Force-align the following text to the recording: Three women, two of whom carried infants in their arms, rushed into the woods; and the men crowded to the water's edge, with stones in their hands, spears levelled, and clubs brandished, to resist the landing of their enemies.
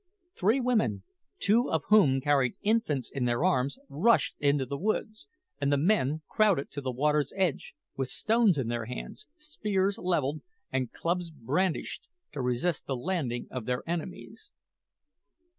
Three 0.33 0.59
women, 0.59 1.03
two 1.37 1.69
of 1.71 1.83
whom 1.89 2.21
carried 2.21 2.55
infants 2.63 3.11
in 3.11 3.25
their 3.25 3.45
arms, 3.45 3.77
rushed 3.87 4.33
into 4.39 4.65
the 4.65 4.75
woods; 4.79 5.27
and 5.59 5.71
the 5.71 5.77
men 5.77 6.23
crowded 6.27 6.71
to 6.71 6.81
the 6.81 6.89
water's 6.89 7.31
edge, 7.35 7.75
with 7.97 8.07
stones 8.07 8.57
in 8.57 8.67
their 8.67 8.85
hands, 8.85 9.27
spears 9.37 9.99
levelled, 9.99 10.41
and 10.71 10.91
clubs 10.91 11.29
brandished, 11.29 12.07
to 12.31 12.41
resist 12.41 12.87
the 12.87 12.95
landing 12.95 13.45
of 13.51 13.65
their 13.67 13.83
enemies. 13.87 14.49